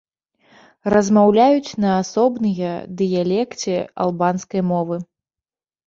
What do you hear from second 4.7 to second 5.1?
мовы.